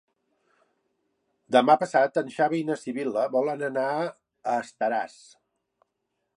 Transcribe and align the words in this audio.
Demà 1.55 1.75
passat 1.83 2.17
en 2.23 2.33
Xavi 2.37 2.63
i 2.63 2.67
na 2.71 2.79
Sibil·la 2.85 3.27
volen 3.37 3.61
anar 3.71 3.87
a 4.03 4.59
Estaràs. 4.67 5.23